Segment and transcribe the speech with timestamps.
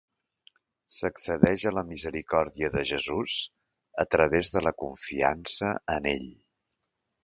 [0.99, 3.37] S'accedeix a la misericòrdia de Jesús
[4.07, 6.31] a través de la confiança en Ell.